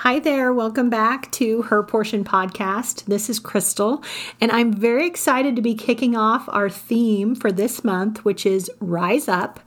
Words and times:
Hi 0.00 0.18
there, 0.18 0.52
welcome 0.52 0.90
back 0.90 1.32
to 1.32 1.62
Her 1.62 1.82
Portion 1.82 2.22
Podcast. 2.22 3.06
This 3.06 3.30
is 3.30 3.38
Crystal, 3.38 4.04
and 4.42 4.52
I'm 4.52 4.70
very 4.70 5.06
excited 5.06 5.56
to 5.56 5.62
be 5.62 5.74
kicking 5.74 6.14
off 6.14 6.46
our 6.50 6.68
theme 6.68 7.34
for 7.34 7.50
this 7.50 7.82
month, 7.82 8.22
which 8.22 8.44
is 8.44 8.70
Rise 8.78 9.26
Up. 9.26 9.58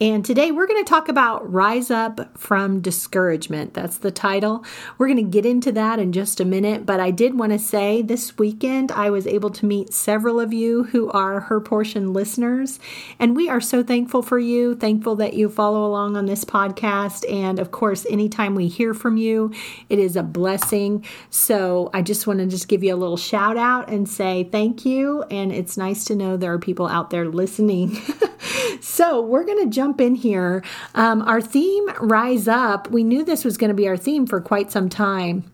And 0.00 0.24
today 0.24 0.50
we're 0.50 0.66
going 0.66 0.82
to 0.82 0.88
talk 0.88 1.10
about 1.10 1.52
Rise 1.52 1.90
Up 1.90 2.36
from 2.36 2.80
Discouragement. 2.80 3.74
That's 3.74 3.98
the 3.98 4.10
title. 4.10 4.64
We're 4.96 5.06
going 5.06 5.18
to 5.18 5.22
get 5.22 5.44
into 5.44 5.70
that 5.72 5.98
in 5.98 6.12
just 6.12 6.40
a 6.40 6.46
minute, 6.46 6.86
but 6.86 6.98
I 6.98 7.10
did 7.10 7.38
want 7.38 7.52
to 7.52 7.58
say 7.58 8.00
this 8.00 8.38
weekend 8.38 8.90
I 8.90 9.10
was 9.10 9.26
able 9.26 9.50
to 9.50 9.66
meet 9.66 9.92
several 9.92 10.40
of 10.40 10.54
you 10.54 10.84
who 10.84 11.10
are 11.10 11.40
Her 11.40 11.60
Portion 11.60 12.14
listeners, 12.14 12.80
and 13.18 13.36
we 13.36 13.50
are 13.50 13.60
so 13.60 13.82
thankful 13.82 14.22
for 14.22 14.38
you, 14.38 14.74
thankful 14.74 15.14
that 15.16 15.34
you 15.34 15.50
follow 15.50 15.84
along 15.86 16.16
on 16.16 16.24
this 16.24 16.46
podcast, 16.46 17.30
and 17.30 17.58
of 17.58 17.70
course, 17.70 18.06
anytime 18.08 18.54
we 18.54 18.66
hear 18.66 18.94
from 18.94 19.18
you, 19.18 19.52
it 19.88 19.98
is 19.98 20.16
a 20.16 20.22
blessing. 20.22 21.04
So 21.30 21.90
I 21.92 22.02
just 22.02 22.26
want 22.26 22.40
to 22.40 22.46
just 22.46 22.68
give 22.68 22.82
you 22.82 22.94
a 22.94 22.96
little 22.96 23.16
shout 23.16 23.56
out 23.56 23.90
and 23.90 24.08
say 24.08 24.44
thank 24.44 24.84
you. 24.84 25.22
And 25.30 25.52
it's 25.52 25.76
nice 25.76 26.04
to 26.06 26.14
know 26.14 26.36
there 26.36 26.52
are 26.52 26.58
people 26.58 26.86
out 26.86 27.10
there 27.10 27.28
listening. 27.28 27.96
so 28.80 29.20
we're 29.20 29.44
going 29.44 29.64
to 29.64 29.74
jump 29.74 30.00
in 30.00 30.14
here. 30.14 30.64
Um, 30.94 31.22
our 31.22 31.40
theme, 31.40 31.88
Rise 32.00 32.48
Up, 32.48 32.90
we 32.90 33.04
knew 33.04 33.24
this 33.24 33.44
was 33.44 33.56
going 33.56 33.68
to 33.68 33.74
be 33.74 33.88
our 33.88 33.96
theme 33.96 34.26
for 34.26 34.40
quite 34.40 34.70
some 34.70 34.88
time. 34.88 35.50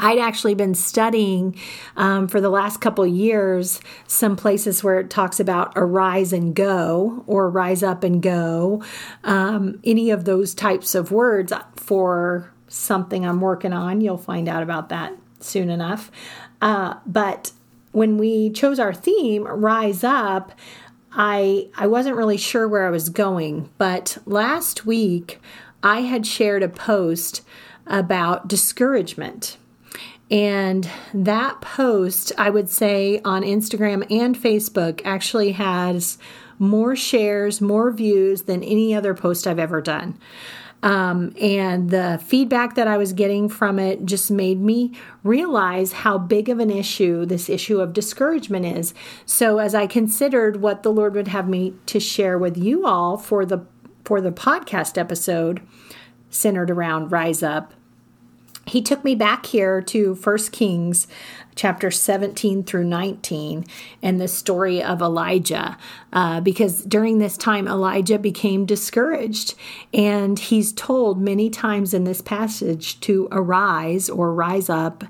I'd 0.00 0.18
actually 0.18 0.54
been 0.54 0.74
studying 0.74 1.56
um, 1.96 2.28
for 2.28 2.40
the 2.40 2.48
last 2.48 2.80
couple 2.80 3.06
years 3.06 3.80
some 4.06 4.36
places 4.36 4.82
where 4.82 4.98
it 4.98 5.10
talks 5.10 5.40
about 5.40 5.72
arise 5.76 6.32
and 6.32 6.54
go 6.54 7.24
or 7.26 7.50
rise 7.50 7.82
up 7.82 8.02
and 8.02 8.22
go, 8.22 8.82
um, 9.24 9.80
any 9.84 10.10
of 10.10 10.24
those 10.24 10.54
types 10.54 10.94
of 10.94 11.12
words 11.12 11.52
for 11.76 12.52
something 12.70 13.26
I'm 13.26 13.40
working 13.40 13.72
on. 13.74 14.00
You'll 14.00 14.16
find 14.16 14.48
out 14.48 14.62
about 14.62 14.88
that 14.88 15.12
soon 15.40 15.68
enough. 15.68 16.10
Uh, 16.62 16.94
but 17.04 17.52
when 17.92 18.16
we 18.16 18.50
chose 18.50 18.78
our 18.78 18.94
theme, 18.94 19.44
Rise 19.44 20.04
Up, 20.04 20.52
I 21.12 21.68
I 21.76 21.88
wasn't 21.88 22.16
really 22.16 22.36
sure 22.36 22.68
where 22.68 22.86
I 22.86 22.90
was 22.90 23.08
going, 23.08 23.68
but 23.76 24.18
last 24.24 24.86
week 24.86 25.40
I 25.82 26.02
had 26.02 26.26
shared 26.26 26.62
a 26.62 26.68
post 26.68 27.42
about 27.86 28.48
discouragement. 28.48 29.56
And 30.30 30.88
that 31.12 31.60
post, 31.60 32.30
I 32.38 32.50
would 32.50 32.68
say 32.68 33.20
on 33.24 33.42
Instagram 33.42 34.06
and 34.12 34.36
Facebook, 34.36 35.00
actually 35.04 35.52
has 35.52 36.18
more 36.60 36.94
shares, 36.94 37.60
more 37.60 37.90
views 37.90 38.42
than 38.42 38.62
any 38.62 38.94
other 38.94 39.12
post 39.12 39.48
I've 39.48 39.58
ever 39.58 39.80
done. 39.80 40.16
Um, 40.82 41.34
and 41.40 41.90
the 41.90 42.20
feedback 42.24 42.74
that 42.74 42.88
I 42.88 42.96
was 42.96 43.12
getting 43.12 43.48
from 43.48 43.78
it 43.78 44.06
just 44.06 44.30
made 44.30 44.60
me 44.60 44.92
realize 45.22 45.92
how 45.92 46.16
big 46.16 46.48
of 46.48 46.58
an 46.58 46.70
issue 46.70 47.26
this 47.26 47.50
issue 47.50 47.80
of 47.80 47.92
discouragement 47.92 48.64
is. 48.64 48.94
So 49.26 49.58
as 49.58 49.74
I 49.74 49.86
considered 49.86 50.62
what 50.62 50.82
the 50.82 50.92
Lord 50.92 51.14
would 51.14 51.28
have 51.28 51.48
me 51.48 51.74
to 51.86 52.00
share 52.00 52.38
with 52.38 52.56
you 52.56 52.86
all 52.86 53.16
for 53.16 53.44
the 53.44 53.66
for 54.04 54.20
the 54.20 54.32
podcast 54.32 54.96
episode 54.96 55.60
centered 56.30 56.70
around 56.70 57.12
Rise 57.12 57.42
Up, 57.42 57.74
he 58.70 58.80
took 58.80 59.02
me 59.02 59.16
back 59.16 59.46
here 59.46 59.82
to 59.82 60.14
First 60.14 60.52
Kings 60.52 61.08
chapter 61.56 61.90
17 61.90 62.62
through 62.62 62.84
19 62.84 63.64
and 64.00 64.20
the 64.20 64.28
story 64.28 64.80
of 64.80 65.02
Elijah. 65.02 65.76
Uh, 66.12 66.40
because 66.40 66.84
during 66.84 67.18
this 67.18 67.36
time, 67.36 67.66
Elijah 67.66 68.18
became 68.18 68.64
discouraged. 68.64 69.54
And 69.92 70.38
he's 70.38 70.72
told 70.72 71.20
many 71.20 71.50
times 71.50 71.92
in 71.92 72.04
this 72.04 72.22
passage 72.22 73.00
to 73.00 73.26
arise 73.32 74.08
or 74.08 74.32
rise 74.32 74.70
up 74.70 75.02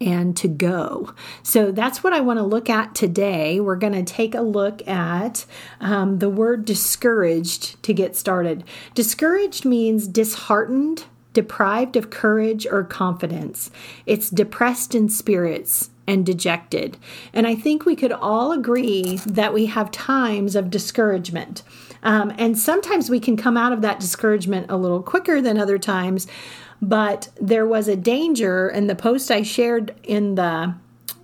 and 0.00 0.36
to 0.36 0.48
go. 0.48 1.14
So 1.44 1.70
that's 1.70 2.02
what 2.02 2.12
I 2.12 2.20
want 2.20 2.40
to 2.40 2.44
look 2.44 2.68
at 2.68 2.96
today. 2.96 3.60
We're 3.60 3.76
going 3.76 3.92
to 3.92 4.02
take 4.02 4.34
a 4.34 4.42
look 4.42 4.86
at 4.88 5.46
um, 5.80 6.18
the 6.18 6.28
word 6.28 6.64
discouraged 6.64 7.80
to 7.84 7.94
get 7.94 8.16
started. 8.16 8.64
Discouraged 8.94 9.64
means 9.64 10.08
disheartened 10.08 11.04
deprived 11.34 11.96
of 11.96 12.08
courage 12.08 12.66
or 12.66 12.82
confidence. 12.84 13.70
It's 14.06 14.30
depressed 14.30 14.94
in 14.94 15.10
spirits 15.10 15.90
and 16.06 16.24
dejected. 16.24 16.96
And 17.32 17.46
I 17.46 17.54
think 17.54 17.84
we 17.84 17.96
could 17.96 18.12
all 18.12 18.52
agree 18.52 19.18
that 19.26 19.52
we 19.52 19.66
have 19.66 19.90
times 19.90 20.56
of 20.56 20.70
discouragement. 20.70 21.62
Um, 22.02 22.32
and 22.38 22.58
sometimes 22.58 23.08
we 23.08 23.20
can 23.20 23.36
come 23.36 23.56
out 23.56 23.72
of 23.72 23.82
that 23.82 24.00
discouragement 24.00 24.70
a 24.70 24.76
little 24.76 25.02
quicker 25.02 25.40
than 25.40 25.58
other 25.58 25.78
times. 25.78 26.26
But 26.82 27.30
there 27.40 27.66
was 27.66 27.88
a 27.88 27.96
danger, 27.96 28.68
and 28.68 28.90
the 28.90 28.94
post 28.94 29.30
I 29.30 29.42
shared 29.42 29.94
in 30.02 30.34
the 30.34 30.74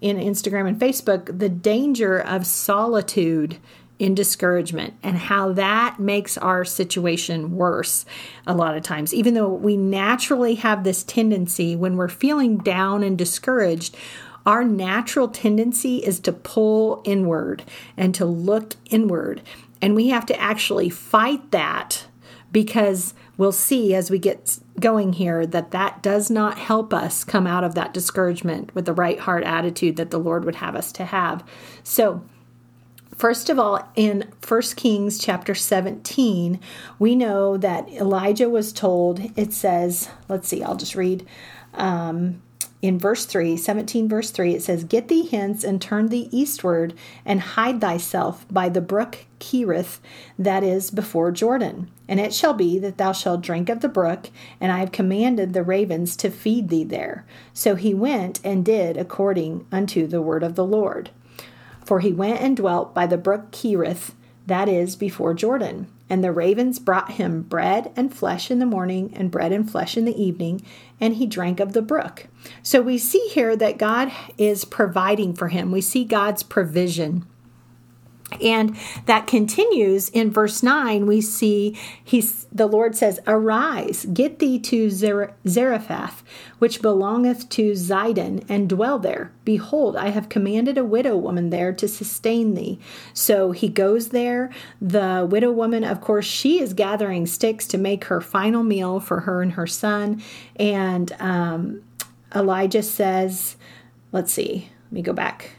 in 0.00 0.16
Instagram 0.16 0.66
and 0.66 0.80
Facebook, 0.80 1.38
the 1.38 1.50
danger 1.50 2.18
of 2.18 2.46
solitude 2.46 3.58
in 4.00 4.14
discouragement 4.14 4.94
and 5.02 5.16
how 5.18 5.52
that 5.52 6.00
makes 6.00 6.38
our 6.38 6.64
situation 6.64 7.54
worse 7.54 8.06
a 8.46 8.54
lot 8.54 8.74
of 8.74 8.82
times. 8.82 9.12
Even 9.12 9.34
though 9.34 9.52
we 9.52 9.76
naturally 9.76 10.54
have 10.54 10.82
this 10.82 11.04
tendency 11.04 11.76
when 11.76 11.98
we're 11.98 12.08
feeling 12.08 12.56
down 12.56 13.02
and 13.02 13.18
discouraged, 13.18 13.94
our 14.46 14.64
natural 14.64 15.28
tendency 15.28 15.98
is 15.98 16.18
to 16.20 16.32
pull 16.32 17.02
inward 17.04 17.62
and 17.94 18.14
to 18.14 18.24
look 18.24 18.74
inward. 18.86 19.42
And 19.82 19.94
we 19.94 20.08
have 20.08 20.24
to 20.26 20.40
actually 20.40 20.88
fight 20.88 21.50
that 21.50 22.06
because 22.50 23.12
we'll 23.36 23.52
see 23.52 23.94
as 23.94 24.10
we 24.10 24.18
get 24.18 24.58
going 24.80 25.12
here 25.12 25.44
that 25.44 25.72
that 25.72 26.02
does 26.02 26.30
not 26.30 26.56
help 26.58 26.94
us 26.94 27.22
come 27.22 27.46
out 27.46 27.64
of 27.64 27.74
that 27.74 27.92
discouragement 27.92 28.74
with 28.74 28.86
the 28.86 28.94
right 28.94 29.20
heart 29.20 29.44
attitude 29.44 29.96
that 29.96 30.10
the 30.10 30.18
Lord 30.18 30.46
would 30.46 30.56
have 30.56 30.74
us 30.74 30.90
to 30.92 31.04
have. 31.04 31.44
So, 31.84 32.24
First 33.20 33.50
of 33.50 33.58
all, 33.58 33.86
in 33.96 34.32
1 34.48 34.62
Kings 34.76 35.18
chapter 35.18 35.54
17, 35.54 36.58
we 36.98 37.14
know 37.14 37.58
that 37.58 37.86
Elijah 37.90 38.48
was 38.48 38.72
told, 38.72 39.20
it 39.36 39.52
says, 39.52 40.08
let's 40.30 40.48
see, 40.48 40.62
I'll 40.62 40.74
just 40.74 40.94
read. 40.94 41.26
Um, 41.74 42.40
in 42.80 42.98
verse 42.98 43.26
3, 43.26 43.58
17 43.58 44.08
verse 44.08 44.30
3, 44.30 44.54
it 44.54 44.62
says, 44.62 44.84
Get 44.84 45.08
thee 45.08 45.26
hence 45.26 45.64
and 45.64 45.82
turn 45.82 46.08
thee 46.08 46.30
eastward 46.32 46.94
and 47.26 47.42
hide 47.42 47.82
thyself 47.82 48.46
by 48.50 48.70
the 48.70 48.80
brook 48.80 49.26
Cherith 49.38 50.00
that 50.38 50.64
is 50.64 50.90
before 50.90 51.30
Jordan. 51.30 51.90
And 52.08 52.20
it 52.20 52.32
shall 52.32 52.54
be 52.54 52.78
that 52.78 52.96
thou 52.96 53.12
shalt 53.12 53.42
drink 53.42 53.68
of 53.68 53.80
the 53.80 53.90
brook, 53.90 54.30
and 54.62 54.72
I 54.72 54.78
have 54.78 54.92
commanded 54.92 55.52
the 55.52 55.62
ravens 55.62 56.16
to 56.16 56.30
feed 56.30 56.70
thee 56.70 56.84
there. 56.84 57.26
So 57.52 57.74
he 57.74 57.92
went 57.92 58.40
and 58.42 58.64
did 58.64 58.96
according 58.96 59.66
unto 59.70 60.06
the 60.06 60.22
word 60.22 60.42
of 60.42 60.54
the 60.54 60.64
Lord. 60.64 61.10
For 61.90 61.98
he 61.98 62.12
went 62.12 62.40
and 62.40 62.56
dwelt 62.56 62.94
by 62.94 63.08
the 63.08 63.18
brook 63.18 63.50
Cherith, 63.50 64.14
that 64.46 64.68
is, 64.68 64.94
before 64.94 65.34
Jordan. 65.34 65.88
And 66.08 66.22
the 66.22 66.30
ravens 66.30 66.78
brought 66.78 67.14
him 67.14 67.42
bread 67.42 67.90
and 67.96 68.14
flesh 68.14 68.48
in 68.48 68.60
the 68.60 68.64
morning, 68.64 69.12
and 69.16 69.28
bread 69.28 69.50
and 69.50 69.68
flesh 69.68 69.96
in 69.96 70.04
the 70.04 70.16
evening, 70.16 70.64
and 71.00 71.16
he 71.16 71.26
drank 71.26 71.58
of 71.58 71.72
the 71.72 71.82
brook. 71.82 72.28
So 72.62 72.80
we 72.80 72.96
see 72.96 73.26
here 73.32 73.56
that 73.56 73.76
God 73.76 74.12
is 74.38 74.64
providing 74.64 75.34
for 75.34 75.48
him. 75.48 75.72
We 75.72 75.80
see 75.80 76.04
God's 76.04 76.44
provision. 76.44 77.26
And 78.40 78.76
that 79.06 79.26
continues 79.26 80.08
in 80.08 80.30
verse 80.30 80.62
9. 80.62 81.06
We 81.06 81.20
see 81.20 81.76
he's, 82.02 82.44
the 82.52 82.66
Lord 82.66 82.94
says, 82.94 83.20
Arise, 83.26 84.06
get 84.12 84.38
thee 84.38 84.58
to 84.60 84.90
Zarephath, 84.90 86.22
which 86.58 86.82
belongeth 86.82 87.48
to 87.50 87.72
Zidon, 87.72 88.44
and 88.48 88.68
dwell 88.68 88.98
there. 88.98 89.32
Behold, 89.44 89.96
I 89.96 90.08
have 90.10 90.28
commanded 90.28 90.78
a 90.78 90.84
widow 90.84 91.16
woman 91.16 91.50
there 91.50 91.72
to 91.72 91.88
sustain 91.88 92.54
thee. 92.54 92.78
So 93.12 93.52
he 93.52 93.68
goes 93.68 94.08
there. 94.08 94.50
The 94.80 95.26
widow 95.28 95.50
woman, 95.50 95.84
of 95.84 96.00
course, 96.00 96.26
she 96.26 96.60
is 96.60 96.72
gathering 96.72 97.26
sticks 97.26 97.66
to 97.68 97.78
make 97.78 98.04
her 98.04 98.20
final 98.20 98.62
meal 98.62 99.00
for 99.00 99.20
her 99.20 99.42
and 99.42 99.52
her 99.52 99.66
son. 99.66 100.22
And 100.56 101.12
um, 101.18 101.82
Elijah 102.34 102.82
says, 102.82 103.56
Let's 104.12 104.32
see, 104.32 104.68
let 104.86 104.92
me 104.92 105.02
go 105.02 105.12
back 105.12 105.52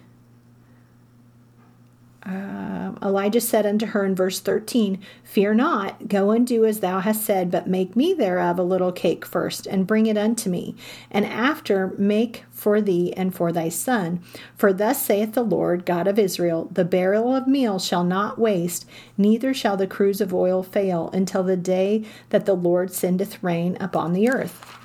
um, 2.23 2.99
Elijah 3.01 3.41
said 3.41 3.65
unto 3.65 3.87
her 3.87 4.05
in 4.05 4.13
verse 4.13 4.39
13, 4.39 4.99
Fear 5.23 5.55
not, 5.55 6.07
go 6.07 6.31
and 6.31 6.45
do 6.45 6.65
as 6.65 6.79
thou 6.79 6.99
hast 6.99 7.25
said, 7.25 7.49
but 7.49 7.67
make 7.67 7.95
me 7.95 8.13
thereof 8.13 8.59
a 8.59 8.63
little 8.63 8.91
cake 8.91 9.25
first, 9.25 9.65
and 9.65 9.87
bring 9.87 10.05
it 10.05 10.17
unto 10.17 10.49
me, 10.49 10.75
and 11.09 11.25
after 11.25 11.93
make 11.97 12.43
for 12.51 12.79
thee 12.79 13.11
and 13.13 13.33
for 13.33 13.51
thy 13.51 13.69
son. 13.69 14.21
For 14.55 14.71
thus 14.71 15.01
saith 15.01 15.33
the 15.33 15.41
Lord 15.41 15.85
God 15.85 16.07
of 16.07 16.19
Israel 16.19 16.69
The 16.71 16.85
barrel 16.85 17.35
of 17.35 17.47
meal 17.47 17.79
shall 17.79 18.03
not 18.03 18.37
waste, 18.37 18.87
neither 19.17 19.53
shall 19.53 19.77
the 19.77 19.87
cruse 19.87 20.21
of 20.21 20.33
oil 20.33 20.61
fail, 20.61 21.09
until 21.13 21.43
the 21.43 21.57
day 21.57 22.05
that 22.29 22.45
the 22.45 22.55
Lord 22.55 22.93
sendeth 22.93 23.41
rain 23.41 23.77
upon 23.79 24.13
the 24.13 24.29
earth. 24.29 24.80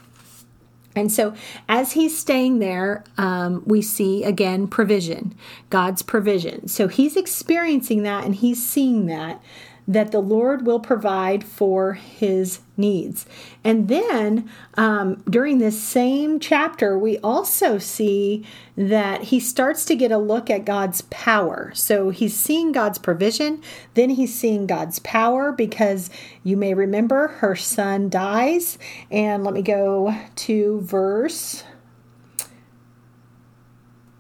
And 0.96 1.12
so, 1.12 1.34
as 1.68 1.92
he's 1.92 2.16
staying 2.16 2.58
there, 2.58 3.04
um, 3.18 3.62
we 3.66 3.82
see 3.82 4.24
again 4.24 4.66
provision, 4.66 5.34
God's 5.70 6.02
provision. 6.02 6.68
So, 6.68 6.88
he's 6.88 7.16
experiencing 7.16 8.02
that 8.02 8.24
and 8.24 8.34
he's 8.34 8.66
seeing 8.66 9.06
that 9.06 9.42
that 9.88 10.10
the 10.10 10.20
Lord 10.20 10.66
will 10.66 10.80
provide 10.80 11.44
for 11.44 11.92
his 11.94 12.60
needs. 12.76 13.24
And 13.62 13.88
then 13.88 14.50
um, 14.74 15.22
during 15.30 15.58
this 15.58 15.80
same 15.80 16.40
chapter, 16.40 16.98
we 16.98 17.18
also 17.18 17.78
see 17.78 18.44
that 18.76 19.24
he 19.24 19.38
starts 19.38 19.84
to 19.86 19.94
get 19.94 20.10
a 20.10 20.18
look 20.18 20.50
at 20.50 20.64
God's 20.64 21.02
power. 21.02 21.70
So 21.74 22.10
he's 22.10 22.36
seeing 22.36 22.72
God's 22.72 22.98
provision, 22.98 23.62
then 23.94 24.10
he's 24.10 24.34
seeing 24.34 24.66
God's 24.66 24.98
power 25.00 25.52
because 25.52 26.10
you 26.42 26.56
may 26.56 26.74
remember 26.74 27.28
her 27.28 27.54
son 27.54 28.08
dies. 28.08 28.78
And 29.10 29.44
let 29.44 29.54
me 29.54 29.62
go 29.62 30.14
to 30.36 30.80
verse 30.80 31.62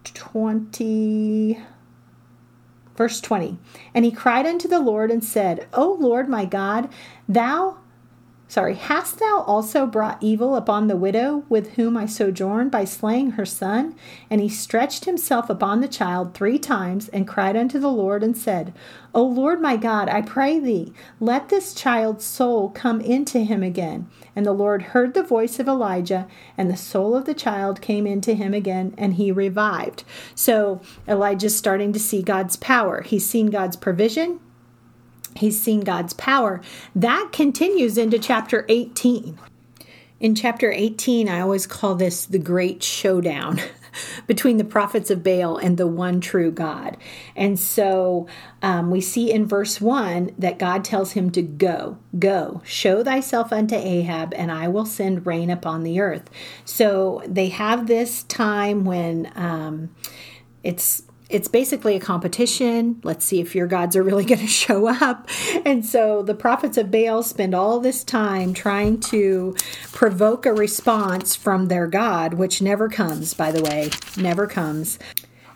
20. 0.04 1.58
Verse 2.96 3.20
20 3.20 3.58
And 3.94 4.04
he 4.04 4.10
cried 4.10 4.46
unto 4.46 4.68
the 4.68 4.80
Lord 4.80 5.10
and 5.10 5.24
said, 5.24 5.66
O 5.72 5.96
Lord 6.00 6.28
my 6.28 6.44
God, 6.44 6.88
thou 7.28 7.78
sorry, 8.48 8.74
hast 8.74 9.18
thou 9.18 9.44
also 9.46 9.86
brought 9.86 10.22
evil 10.22 10.56
upon 10.56 10.86
the 10.86 10.96
widow 10.96 11.44
with 11.48 11.72
whom 11.74 11.96
I 11.96 12.06
sojourn 12.06 12.68
by 12.68 12.84
slaying 12.84 13.32
her 13.32 13.46
son? 13.46 13.94
And 14.30 14.40
he 14.40 14.48
stretched 14.48 15.04
himself 15.04 15.50
upon 15.50 15.80
the 15.80 15.88
child 15.88 16.34
three 16.34 16.58
times 16.58 17.08
and 17.08 17.26
cried 17.26 17.56
unto 17.56 17.78
the 17.78 17.90
Lord 17.90 18.22
and 18.22 18.36
said, 18.36 18.72
O 19.14 19.22
Lord 19.22 19.60
my 19.60 19.76
God, 19.76 20.08
I 20.08 20.20
pray 20.20 20.58
thee, 20.58 20.92
let 21.20 21.48
this 21.48 21.72
child's 21.72 22.24
soul 22.24 22.68
come 22.70 23.00
into 23.00 23.40
him 23.40 23.62
again. 23.62 24.08
And 24.36 24.44
the 24.44 24.52
Lord 24.52 24.82
heard 24.82 25.14
the 25.14 25.22
voice 25.22 25.58
of 25.58 25.68
Elijah, 25.68 26.28
and 26.58 26.70
the 26.70 26.76
soul 26.76 27.16
of 27.16 27.24
the 27.24 27.32
child 27.34 27.80
came 27.80 28.06
into 28.06 28.34
him 28.34 28.52
again, 28.52 28.94
and 28.98 29.14
he 29.14 29.32
revived. 29.32 30.04
So 30.34 30.82
Elijah's 31.08 31.56
starting 31.56 31.94
to 31.94 31.98
see 31.98 32.22
God's 32.22 32.56
power. 32.56 33.00
He's 33.00 33.26
seen 33.26 33.46
God's 33.46 33.76
provision, 33.76 34.38
He's 35.36 35.60
seen 35.60 35.80
God's 35.80 36.12
power. 36.14 36.60
That 36.94 37.30
continues 37.32 37.98
into 37.98 38.18
chapter 38.18 38.64
18. 38.68 39.38
In 40.18 40.34
chapter 40.34 40.72
18, 40.72 41.28
I 41.28 41.40
always 41.40 41.66
call 41.66 41.94
this 41.94 42.24
the 42.24 42.38
great 42.38 42.82
showdown 42.82 43.60
between 44.26 44.56
the 44.56 44.64
prophets 44.64 45.10
of 45.10 45.22
Baal 45.22 45.58
and 45.58 45.76
the 45.76 45.86
one 45.86 46.20
true 46.20 46.50
God. 46.50 46.96
And 47.34 47.58
so 47.58 48.26
um, 48.62 48.90
we 48.90 49.00
see 49.00 49.30
in 49.30 49.46
verse 49.46 49.80
1 49.80 50.32
that 50.38 50.58
God 50.58 50.84
tells 50.84 51.12
him 51.12 51.30
to 51.32 51.42
go, 51.42 51.98
go, 52.18 52.62
show 52.64 53.04
thyself 53.04 53.52
unto 53.52 53.74
Ahab, 53.74 54.32
and 54.34 54.50
I 54.50 54.68
will 54.68 54.86
send 54.86 55.26
rain 55.26 55.50
upon 55.50 55.82
the 55.82 56.00
earth. 56.00 56.30
So 56.64 57.22
they 57.26 57.50
have 57.50 57.86
this 57.86 58.22
time 58.24 58.84
when 58.84 59.30
um, 59.34 59.94
it's 60.62 61.02
it's 61.28 61.48
basically 61.48 61.96
a 61.96 62.00
competition. 62.00 63.00
Let's 63.02 63.24
see 63.24 63.40
if 63.40 63.54
your 63.54 63.66
gods 63.66 63.96
are 63.96 64.02
really 64.02 64.24
going 64.26 64.40
to 64.40 64.46
show 64.46 64.88
up. 64.88 65.28
And 65.64 65.84
so 65.84 66.22
the 66.22 66.34
prophets 66.34 66.76
of 66.78 66.90
Baal 66.90 67.22
spend 67.22 67.54
all 67.54 67.80
this 67.80 68.04
time 68.04 68.54
trying 68.54 69.00
to 69.00 69.56
provoke 69.92 70.46
a 70.46 70.52
response 70.52 71.34
from 71.34 71.66
their 71.66 71.86
God, 71.86 72.34
which 72.34 72.62
never 72.62 72.88
comes, 72.88 73.34
by 73.34 73.50
the 73.50 73.62
way, 73.62 73.90
never 74.16 74.46
comes. 74.46 74.98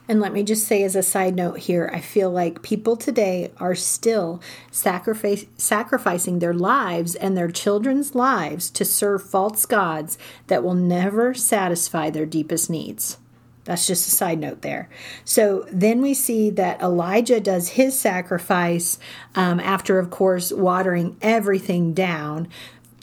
And 0.09 0.21
let 0.21 0.33
me 0.33 0.43
just 0.43 0.67
say 0.67 0.83
as 0.83 0.97
a 0.97 1.05
side 1.05 1.37
note 1.37 1.59
here, 1.59 1.89
I 1.95 2.01
feel 2.01 2.33
like 2.33 2.63
people 2.63 2.97
today 2.97 3.53
are 3.59 3.77
still 3.77 4.43
sacrifice, 4.73 5.47
sacrificing 5.57 6.41
their 6.41 6.53
lives 6.53 7.15
and 7.15 7.37
their 7.37 7.49
children's 7.49 8.13
lives 8.13 8.71
to 8.71 8.85
serve 8.85 9.23
false 9.23 9.67
gods 9.67 10.19
that 10.49 10.65
will 10.65 10.75
never 10.75 11.33
satisfy 11.33 12.11
their 12.11 12.27
deepest 12.27 12.69
needs. 12.69 13.19
That's 13.65 13.87
just 13.87 14.09
a 14.09 14.11
side 14.11 14.39
note 14.39 14.63
there. 14.63 14.89
So 15.25 15.67
then 15.71 16.01
we 16.01 16.15
see 16.15 16.51
that 16.51 16.81
Elijah 16.81 17.41
does 17.41 17.71
his 17.71 17.99
sacrifice 17.99 18.99
um, 19.35 19.61
after, 19.61 19.99
of 19.99 20.11
course, 20.11 20.53
watering 20.53 21.17
everything 21.21 21.93
down 21.93 22.49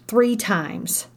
three 0.07 0.35
times. 0.35 1.07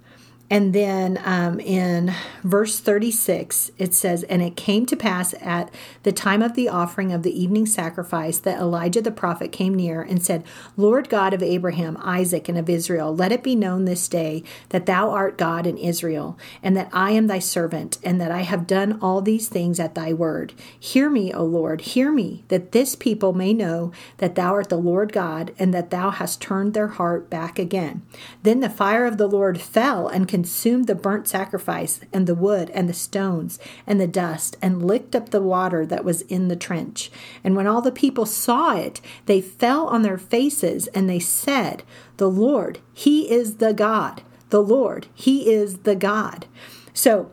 And 0.53 0.73
then 0.73 1.21
um, 1.25 1.61
in 1.61 2.13
verse 2.43 2.81
36, 2.81 3.71
it 3.79 3.95
says, 3.95 4.25
And 4.25 4.43
it 4.43 4.57
came 4.57 4.85
to 4.87 4.97
pass 4.97 5.33
at 5.41 5.73
the 6.03 6.11
time 6.11 6.43
of 6.43 6.55
the 6.55 6.69
offering 6.69 7.13
of 7.13 7.23
the 7.23 7.41
evening 7.41 7.67
sacrifice 7.67 8.39
that 8.41 8.59
Elijah 8.59 9.01
the 9.01 9.13
prophet 9.13 9.53
came 9.53 9.75
near 9.75 10.03
and 10.03 10.21
said, 10.21 10.43
Lord 10.77 11.09
God 11.09 11.33
of 11.33 11.43
Abraham, 11.43 11.97
Isaac, 12.01 12.49
and 12.49 12.59
of 12.59 12.69
Israel, 12.69 13.15
let 13.15 13.31
it 13.31 13.45
be 13.45 13.55
known 13.55 13.85
this 13.85 14.09
day 14.09 14.43
that 14.71 14.87
thou 14.87 15.11
art 15.11 15.39
God 15.39 15.69
in 15.69 15.79
Israel, 15.79 16.37
and 16.65 16.77
that 16.77 16.91
I 16.93 17.13
am 17.13 17.29
thy 17.29 17.39
servant, 17.39 17.99
and 18.03 18.21
that 18.21 18.33
I 18.33 18.41
have 18.41 18.67
done 18.67 18.99
all 19.01 19.23
these 19.23 19.49
things 19.49 19.79
at 19.79 19.95
thy 19.95 20.13
word. 20.13 20.53
Hear 20.79 21.09
me, 21.09 21.33
O 21.33 21.45
Lord, 21.45 21.83
hear 21.83 22.11
me, 22.11 22.43
that 22.49 22.73
this 22.73 22.97
people 22.97 23.33
may 23.33 23.55
know 23.55 23.93
that 24.17 24.35
thou 24.35 24.55
art 24.55 24.69
the 24.69 24.77
Lord 24.77 25.13
God, 25.13 25.55
and 25.61 25.73
that 25.73 25.91
thou 25.91 26.11
hast 26.11 26.43
turned 26.43 26.75
their 26.75 26.89
heart 26.89 27.31
back 27.31 27.57
again. 27.57 28.03
Then 28.43 28.59
the 28.59 28.69
fire 28.69 29.07
of 29.07 29.17
the 29.17 29.29
Lord 29.29 29.61
fell 29.61 30.09
and 30.09 30.27
consumed 30.41 30.87
the 30.87 30.95
burnt 30.95 31.29
sacrifice, 31.29 32.01
and 32.15 32.27
the 32.27 32.35
wood, 32.35 32.71
and 32.71 32.89
the 32.89 32.95
stones, 32.95 33.59
and 33.87 34.01
the 34.01 34.07
dust, 34.07 34.57
and 34.63 34.83
licked 34.83 35.15
up 35.15 35.29
the 35.29 35.43
water 35.43 35.85
that 35.85 36.03
was 36.03 36.23
in 36.23 36.49
the 36.49 36.57
trench. 36.57 37.11
And 37.45 37.55
when 37.55 37.67
all 37.67 37.83
the 37.83 37.93
people 37.93 38.25
saw 38.25 38.75
it, 38.75 39.03
they 39.27 39.43
fell 39.43 39.87
on 39.89 40.01
their 40.01 40.17
faces, 40.17 40.87
and 40.95 41.11
they 41.11 41.19
said, 41.19 41.83
The 42.17 42.31
Lord, 42.31 42.79
He 42.95 43.31
is 43.31 43.57
the 43.57 43.75
God. 43.75 44.23
The 44.49 44.63
Lord, 44.63 45.09
He 45.15 45.53
is 45.53 45.81
the 45.81 45.95
God. 45.95 46.47
So, 46.95 47.31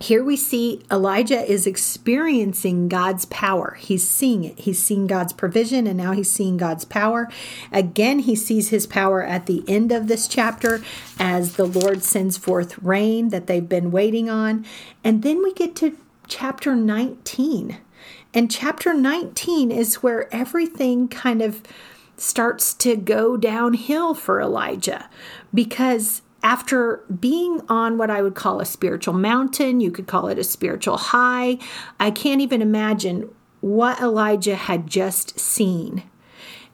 here 0.00 0.22
we 0.22 0.36
see 0.36 0.82
Elijah 0.90 1.40
is 1.50 1.66
experiencing 1.66 2.88
God's 2.88 3.24
power. 3.26 3.76
He's 3.80 4.06
seeing 4.06 4.44
it. 4.44 4.60
He's 4.60 4.80
seeing 4.80 5.06
God's 5.06 5.32
provision 5.32 5.86
and 5.86 5.96
now 5.96 6.12
he's 6.12 6.30
seeing 6.30 6.56
God's 6.56 6.84
power. 6.84 7.28
Again, 7.72 8.20
he 8.20 8.36
sees 8.36 8.68
his 8.68 8.86
power 8.86 9.22
at 9.22 9.46
the 9.46 9.64
end 9.66 9.90
of 9.90 10.06
this 10.06 10.28
chapter 10.28 10.82
as 11.18 11.56
the 11.56 11.66
Lord 11.66 12.04
sends 12.04 12.36
forth 12.36 12.78
rain 12.78 13.30
that 13.30 13.48
they've 13.48 13.68
been 13.68 13.90
waiting 13.90 14.30
on. 14.30 14.64
And 15.02 15.22
then 15.22 15.42
we 15.42 15.52
get 15.52 15.74
to 15.76 15.96
chapter 16.28 16.76
19. 16.76 17.78
And 18.32 18.50
chapter 18.50 18.94
19 18.94 19.72
is 19.72 19.96
where 19.96 20.32
everything 20.32 21.08
kind 21.08 21.42
of 21.42 21.62
starts 22.16 22.74
to 22.74 22.96
go 22.96 23.36
downhill 23.36 24.14
for 24.14 24.40
Elijah 24.40 25.08
because 25.52 26.22
after 26.42 27.04
being 27.20 27.62
on 27.68 27.98
what 27.98 28.10
I 28.10 28.22
would 28.22 28.34
call 28.34 28.60
a 28.60 28.64
spiritual 28.64 29.14
mountain, 29.14 29.80
you 29.80 29.90
could 29.90 30.06
call 30.06 30.28
it 30.28 30.38
a 30.38 30.44
spiritual 30.44 30.96
high, 30.96 31.58
I 31.98 32.10
can't 32.10 32.40
even 32.40 32.62
imagine 32.62 33.28
what 33.60 34.00
Elijah 34.00 34.56
had 34.56 34.86
just 34.86 35.38
seen. 35.38 36.04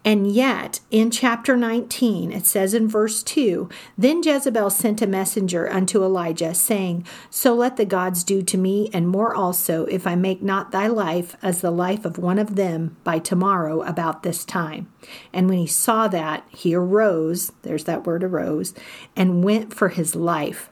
And 0.05 0.31
yet, 0.31 0.81
in 0.91 1.11
chapter 1.11 1.57
19, 1.57 2.31
it 2.31 2.45
says 2.45 2.75
in 2.75 2.89
verse 2.89 3.23
2 3.23 3.71
Then 3.97 4.23
Jezebel 4.23 4.69
sent 4.69 5.01
a 5.01 5.07
messenger 5.07 5.71
unto 5.71 6.05
Elijah, 6.05 6.55
saying, 6.55 7.07
So 7.31 7.55
let 7.55 7.77
the 7.77 7.87
gods 7.87 8.23
do 8.23 8.43
to 8.43 8.59
me, 8.59 8.91
and 8.93 9.09
more 9.09 9.35
also, 9.35 9.87
if 9.87 10.07
I 10.07 10.15
make 10.15 10.43
not 10.43 10.73
thy 10.73 10.89
life 10.89 11.37
as 11.43 11.63
the 11.63 11.71
life 11.71 12.05
of 12.05 12.19
one 12.19 12.39
of 12.39 12.57
them 12.57 12.99
by 13.03 13.19
tomorrow 13.19 13.81
about 13.83 14.23
this 14.23 14.45
time. 14.45 14.93
And 15.33 15.49
when 15.49 15.59
he 15.59 15.67
saw 15.67 16.07
that, 16.09 16.45
he 16.51 16.75
arose, 16.75 17.53
there's 17.63 17.85
that 17.85 18.05
word 18.05 18.23
arose, 18.23 18.75
and 19.17 19.43
went 19.43 19.73
for 19.73 19.89
his 19.89 20.15
life. 20.15 20.69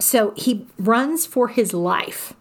So 0.00 0.32
he 0.36 0.66
runs 0.76 1.24
for 1.24 1.48
his 1.48 1.72
life 1.72 2.34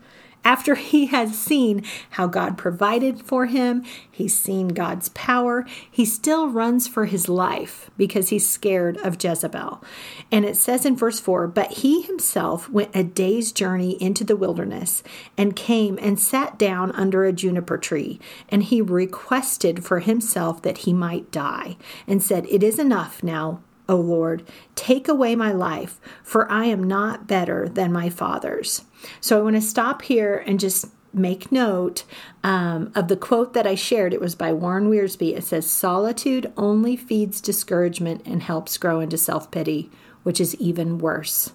after 0.48 0.76
he 0.76 1.08
has 1.08 1.38
seen 1.38 1.84
how 2.12 2.26
God 2.26 2.58
provided 2.58 3.22
for 3.22 3.48
him, 3.48 3.84
he's 4.10 4.34
seen 4.34 4.70
God's 4.70 5.10
power, 5.10 5.66
he 5.92 6.06
still 6.06 6.48
runs 6.48 6.88
for 6.88 7.04
his 7.04 7.28
life 7.28 7.92
because 7.98 8.30
he's 8.30 8.48
scared 8.48 8.96
of 9.00 9.22
Jezebel. 9.22 9.84
And 10.32 10.46
it 10.46 10.56
says 10.56 10.86
in 10.86 10.96
verse 10.96 11.20
4 11.20 11.48
But 11.48 11.74
he 11.74 12.02
himself 12.02 12.70
went 12.70 12.96
a 12.96 13.04
day's 13.04 13.52
journey 13.52 14.02
into 14.02 14.24
the 14.24 14.38
wilderness 14.38 15.04
and 15.38 15.54
came 15.54 16.00
and 16.02 16.18
sat 16.18 16.58
down 16.58 16.94
under 16.94 17.26
a 17.26 17.34
juniper 17.34 17.78
tree. 17.78 18.18
And 18.48 18.64
he 18.64 18.82
requested 18.82 19.84
for 19.84 20.00
himself 20.00 20.62
that 20.62 20.80
he 20.80 20.94
might 20.94 21.30
die 21.30 21.76
and 22.08 22.24
said, 22.24 22.46
It 22.50 22.64
is 22.64 22.80
enough 22.80 23.22
now. 23.22 23.60
O 23.90 23.96
Lord, 23.96 24.44
take 24.76 25.08
away 25.08 25.36
my 25.36 25.52
life, 25.52 26.00
for 26.24 26.52
I 26.52 26.66
am 26.66 26.84
not 26.84 27.28
better 27.28 27.70
than 27.70 27.92
my 27.92 28.10
fathers. 28.10 28.84
So 29.22 29.40
I 29.40 29.42
want 29.42 29.56
to 29.56 29.62
stop 29.62 30.02
here 30.02 30.44
and 30.46 30.60
just 30.60 30.88
make 31.14 31.52
note 31.52 32.04
um, 32.44 32.92
of 32.96 33.08
the 33.08 33.18
quote 33.18 33.54
that 33.54 33.68
I 33.68 33.76
shared. 33.76 34.14
It 34.14 34.22
was 34.22 34.36
by 34.36 34.54
Warren 34.54 34.90
Wiersbe. 34.90 35.36
It 35.36 35.44
says, 35.44 35.70
Solitude 35.70 36.52
only 36.58 36.96
feeds 36.96 37.42
discouragement 37.42 38.22
and 38.26 38.44
helps 38.44 38.78
grow 38.78 39.00
into 39.00 39.18
self 39.18 39.50
pity, 39.52 39.90
which 40.24 40.40
is 40.40 40.56
even 40.56 40.98
worse. 40.98 41.54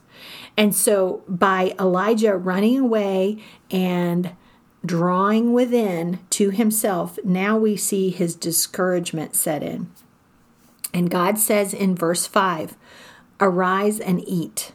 And 0.56 0.74
so, 0.74 1.22
by 1.28 1.74
Elijah 1.78 2.36
running 2.36 2.78
away 2.78 3.38
and 3.70 4.34
drawing 4.84 5.52
within 5.52 6.18
to 6.30 6.50
himself, 6.50 7.18
now 7.24 7.56
we 7.56 7.76
see 7.76 8.10
his 8.10 8.34
discouragement 8.34 9.34
set 9.34 9.62
in. 9.62 9.90
And 10.94 11.10
God 11.10 11.38
says 11.38 11.72
in 11.72 11.94
verse 11.94 12.26
5 12.26 12.76
Arise 13.40 13.98
and 13.98 14.22
eat. 14.28 14.72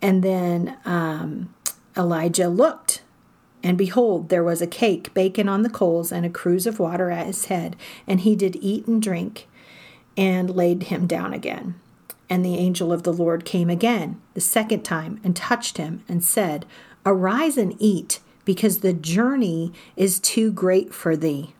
And 0.00 0.22
then 0.22 0.78
um, 0.84 1.54
Elijah 1.96 2.48
looked, 2.48 3.02
and 3.62 3.78
behold, 3.78 4.28
there 4.28 4.42
was 4.42 4.60
a 4.60 4.66
cake 4.66 5.14
baking 5.14 5.48
on 5.48 5.62
the 5.62 5.70
coals 5.70 6.10
and 6.10 6.26
a 6.26 6.30
cruse 6.30 6.66
of 6.66 6.80
water 6.80 7.10
at 7.10 7.26
his 7.26 7.44
head. 7.46 7.76
And 8.06 8.20
he 8.20 8.34
did 8.34 8.56
eat 8.56 8.86
and 8.86 9.00
drink 9.00 9.48
and 10.16 10.50
laid 10.50 10.84
him 10.84 11.06
down 11.06 11.32
again. 11.32 11.78
And 12.28 12.44
the 12.44 12.56
angel 12.56 12.92
of 12.92 13.02
the 13.02 13.12
Lord 13.12 13.44
came 13.44 13.68
again, 13.70 14.20
the 14.34 14.40
second 14.40 14.82
time, 14.84 15.20
and 15.22 15.36
touched 15.36 15.76
him 15.76 16.02
and 16.08 16.24
said, 16.24 16.66
Arise 17.04 17.58
and 17.58 17.76
eat, 17.78 18.20
because 18.44 18.78
the 18.78 18.92
journey 18.92 19.72
is 19.96 20.18
too 20.18 20.50
great 20.50 20.94
for 20.94 21.16
thee. 21.16 21.54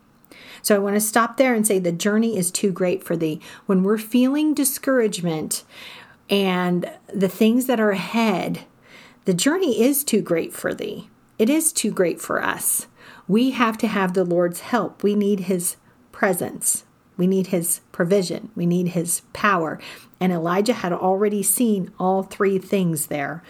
So 0.63 0.75
I 0.75 0.79
want 0.79 0.95
to 0.95 1.01
stop 1.01 1.37
there 1.37 1.53
and 1.53 1.67
say 1.67 1.77
the 1.77 1.91
journey 1.91 2.37
is 2.37 2.49
too 2.49 2.71
great 2.71 3.03
for 3.03 3.15
thee. 3.15 3.39
When 3.67 3.83
we're 3.83 3.99
feeling 3.99 4.55
discouragement 4.55 5.63
and 6.29 6.89
the 7.13 7.29
things 7.29 7.67
that 7.67 7.79
are 7.79 7.91
ahead, 7.91 8.61
the 9.25 9.33
journey 9.33 9.81
is 9.81 10.03
too 10.03 10.21
great 10.21 10.53
for 10.53 10.73
thee. 10.73 11.09
It 11.37 11.49
is 11.49 11.73
too 11.73 11.91
great 11.91 12.21
for 12.21 12.41
us. 12.41 12.87
We 13.27 13.51
have 13.51 13.77
to 13.79 13.87
have 13.87 14.13
the 14.13 14.23
Lord's 14.23 14.61
help. 14.61 15.03
We 15.03 15.15
need 15.15 15.41
his 15.41 15.75
presence. 16.13 16.85
We 17.17 17.27
need 17.27 17.47
his 17.47 17.81
provision. 17.91 18.49
We 18.55 18.65
need 18.65 18.89
his 18.89 19.21
power. 19.33 19.79
And 20.19 20.31
Elijah 20.31 20.73
had 20.73 20.93
already 20.93 21.43
seen 21.43 21.91
all 21.99 22.23
three 22.23 22.57
things 22.57 23.07
there. 23.07 23.43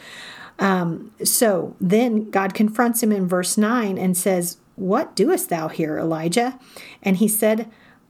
Um, 0.59 1.11
so 1.23 1.75
then 1.79 2.29
God 2.29 2.53
confronts 2.53 3.01
him 3.03 3.11
in 3.11 3.27
verse 3.27 3.57
9 3.57 3.97
and 3.97 4.17
says, 4.17 4.57
what 4.75 5.15
doest 5.15 5.49
thou 5.49 5.67
here, 5.67 5.97
Elijah? 5.97 6.59
And 7.01 7.17
he 7.17 7.27
said, 7.27 7.69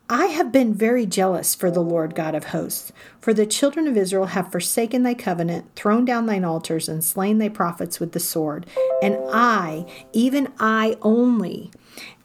I 0.09 0.25
have 0.27 0.51
been 0.51 0.73
very 0.73 1.05
jealous 1.05 1.55
for 1.55 1.71
the 1.71 1.81
Lord 1.81 2.13
God 2.13 2.35
of 2.35 2.45
hosts. 2.45 2.91
For 3.19 3.33
the 3.33 3.45
children 3.45 3.87
of 3.87 3.95
Israel 3.95 4.27
have 4.27 4.51
forsaken 4.51 5.03
thy 5.03 5.13
covenant, 5.13 5.75
thrown 5.75 6.03
down 6.03 6.25
thine 6.25 6.43
altars, 6.43 6.89
and 6.89 7.03
slain 7.03 7.37
thy 7.37 7.49
prophets 7.49 7.99
with 7.99 8.11
the 8.11 8.19
sword. 8.19 8.65
And 9.01 9.17
I, 9.31 9.85
even 10.11 10.51
I 10.59 10.97
only, 11.01 11.71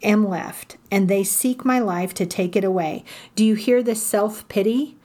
am 0.03 0.29
left, 0.29 0.77
and 0.91 1.09
they 1.09 1.23
seek 1.23 1.65
my 1.65 1.79
life 1.79 2.15
to 2.15 2.27
take 2.27 2.57
it 2.57 2.65
away. 2.65 3.05
Do 3.37 3.45
you 3.45 3.55
hear 3.55 3.83
this 3.83 4.03
self 4.03 4.47
pity? 4.49 4.97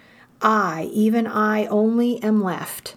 I, 0.41 0.89
even 0.91 1.27
I 1.27 1.67
only, 1.67 2.21
am 2.23 2.43
left. 2.43 2.95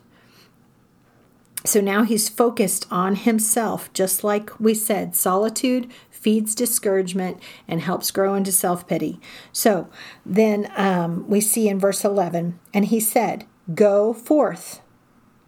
So 1.67 1.81
now 1.81 2.05
he's 2.05 2.29
focused 2.29 2.87
on 2.93 3.17
himself, 3.17 3.93
just 3.93 4.23
like 4.23 4.59
we 4.61 4.73
said 4.73 5.17
solitude, 5.17 5.91
feeds 6.11 6.55
discouragement, 6.55 7.41
and 7.67 7.81
helps 7.81 8.13
grow 8.13 8.35
into 8.35 8.53
self 8.53 8.87
pity. 8.87 9.21
So 9.53 9.89
then 10.25 10.71
um, 10.77 11.29
we 11.29 11.41
see 11.41 11.69
in 11.69 11.81
verse 11.81 12.05
11, 12.05 12.59
and 12.73 12.87
he 12.87 13.01
said, 13.01 13.47
Go 13.75 14.13
forth. 14.13 14.81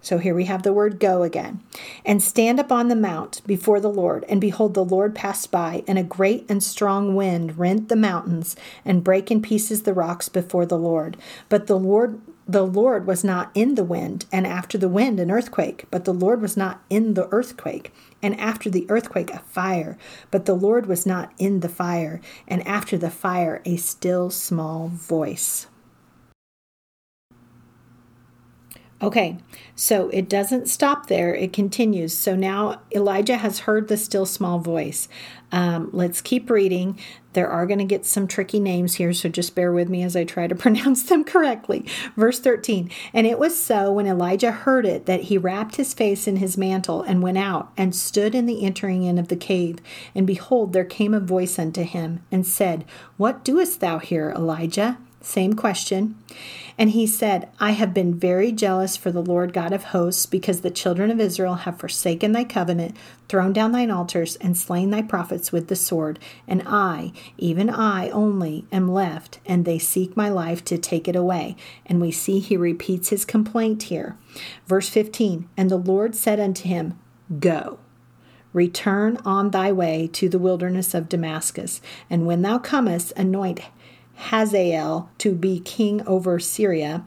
So 0.01 0.19
here 0.19 0.35
we 0.35 0.45
have 0.45 0.63
the 0.63 0.73
word 0.73 1.01
go 1.01 1.23
again. 1.23 1.61
And 2.05 2.23
stand 2.23 2.59
upon 2.59 2.89
the 2.89 2.97
mount 2.97 3.43
before 3.47 3.81
the 3.81 3.91
Lord. 3.91 4.25
And 4.29 4.41
behold, 4.41 4.75
the 4.75 4.85
Lord 4.85 5.15
passed 5.15 5.51
by, 5.51 5.83
and 5.87 5.99
a 5.99 6.05
great 6.05 6.47
and 6.49 6.63
strong 6.63 7.15
wind 7.15 7.59
rent 7.59 7.89
the 7.89 7.97
mountains 7.97 8.57
and 8.85 9.05
brake 9.05 9.31
in 9.31 9.43
pieces 9.43 9.83
the 9.83 9.95
rocks 9.95 10.29
before 10.29 10.67
the 10.67 10.79
Lord. 10.79 11.17
But 11.49 11.67
the 11.67 11.79
Lord 11.79 12.21
the 12.49 12.64
Lord 12.64 13.07
was 13.07 13.23
not 13.23 13.50
in 13.55 13.75
the 13.75 13.85
wind, 13.85 14.25
and 14.33 14.47
after 14.47 14.78
the 14.78 14.88
wind, 14.88 15.21
an 15.21 15.31
earthquake. 15.31 15.85
But 15.90 16.07
the 16.07 16.14
Lord 16.14 16.40
was 16.40 16.57
not 16.57 16.83
in 16.88 17.12
the 17.12 17.28
earthquake, 17.31 17.93
and 18.23 18.38
after 18.40 18.71
the 18.71 18.87
earthquake, 18.88 19.31
a 19.31 19.40
fire. 19.40 19.99
But 20.31 20.47
the 20.47 20.55
Lord 20.55 20.87
was 20.87 21.05
not 21.05 21.31
in 21.38 21.61
the 21.61 21.69
fire, 21.69 22.23
and 22.47 22.67
after 22.67 22.97
the 22.97 23.11
fire, 23.11 23.61
a 23.67 23.76
still 23.76 24.31
small 24.31 24.88
voice. 24.88 25.67
Okay, 29.00 29.38
so 29.76 30.09
it 30.09 30.28
doesn't 30.28 30.69
stop 30.69 31.07
there, 31.07 31.33
it 31.33 31.52
continues. 31.52 32.17
So 32.17 32.35
now 32.35 32.81
Elijah 32.93 33.37
has 33.37 33.61
heard 33.61 33.87
the 33.87 33.97
still 33.97 34.26
small 34.26 34.59
voice. 34.59 35.09
Um, 35.52 35.90
let's 35.93 36.21
keep 36.21 36.50
reading. 36.50 36.99
There 37.33 37.49
are 37.49 37.64
going 37.64 37.78
to 37.78 37.85
get 37.85 38.05
some 38.05 38.26
tricky 38.26 38.59
names 38.59 38.97
here, 38.97 39.12
so 39.12 39.28
just 39.28 39.55
bear 39.55 39.73
with 39.73 39.88
me 39.88 40.02
as 40.02 40.17
I 40.17 40.25
try 40.25 40.49
to 40.49 40.55
pronounce 40.57 41.05
them 41.05 41.23
correctly. 41.23 41.87
Verse 42.17 42.40
13 42.40 42.90
And 43.14 43.25
it 43.25 43.38
was 43.38 43.57
so 43.57 43.93
when 43.93 44.09
Elijah 44.09 44.50
heard 44.50 44.85
it 44.85 45.07
that 45.07 45.25
he 45.25 45.38
wrapped 45.38 45.76
his 45.76 45.95
face 45.95 46.26
in 46.26 46.37
his 46.37 46.59
mantle 46.59 47.02
and 47.02 47.23
went 47.23 47.38
out 47.38 47.71
and 47.76 47.95
stood 47.95 48.35
in 48.35 48.47
the 48.47 48.64
entering 48.64 49.05
in 49.05 49.17
of 49.17 49.28
the 49.28 49.37
cave. 49.37 49.78
And 50.12 50.26
behold, 50.26 50.73
there 50.73 50.85
came 50.85 51.14
a 51.14 51.21
voice 51.21 51.57
unto 51.57 51.85
him 51.85 52.25
and 52.33 52.45
said, 52.45 52.85
What 53.17 53.45
doest 53.45 53.78
thou 53.78 54.00
here, 54.00 54.31
Elijah? 54.31 54.99
Same 55.21 55.55
question. 55.55 56.17
And 56.79 56.91
he 56.91 57.09
said, 57.09 57.49
I 57.59 57.73
have 57.73 57.93
been 57.93 58.15
very 58.15 58.53
jealous 58.53 58.97
for 58.97 59.11
the 59.11 59.23
Lord 59.23 59.53
God 59.53 59.73
of 59.73 59.85
hosts, 59.85 60.27
because 60.27 60.61
the 60.61 60.71
children 60.71 61.11
of 61.11 61.19
Israel 61.19 61.57
have 61.57 61.81
forsaken 61.81 62.31
thy 62.31 62.45
covenant, 62.45 62.97
thrown 63.29 63.53
down 63.53 63.73
thine 63.73 63.91
altars, 63.91 64.37
and 64.37 64.57
slain 64.57 64.91
thy 64.91 65.03
prophets 65.03 65.51
with 65.51 65.67
the 65.67 65.75
sword. 65.75 66.21
And 66.47 66.63
I, 66.65 67.13
even 67.37 67.69
I 67.69 68.11
only, 68.11 68.65
am 68.71 68.93
left, 68.93 69.41
and 69.45 69.65
they 69.65 69.81
seek 69.81 70.17
my 70.17 70.29
life 70.29 70.65
to 70.67 70.79
take 70.79 71.09
it 71.09 71.17
away. 71.17 71.57
And 71.85 72.01
we 72.01 72.13
see 72.13 72.39
he 72.39 72.57
repeats 72.57 73.09
his 73.09 73.25
complaint 73.25 73.85
here. 73.85 74.17
Verse 74.69 74.89
15 74.89 75.49
And 75.57 75.69
the 75.69 75.77
Lord 75.77 76.15
said 76.15 76.39
unto 76.39 76.69
him, 76.69 76.97
Go. 77.41 77.81
Return 78.53 79.19
on 79.25 79.51
thy 79.51 79.73
way 79.73 80.09
to 80.13 80.29
the 80.29 80.39
wilderness 80.39 80.95
of 80.95 81.09
Damascus, 81.09 81.83
and 82.09 82.25
when 82.25 82.43
thou 82.43 82.59
comest, 82.59 83.13
anoint 83.15 83.61
Hazael 84.19 85.11
to 85.19 85.33
be 85.33 85.61
king 85.61 86.07
over 86.07 86.39
Syria, 86.39 87.05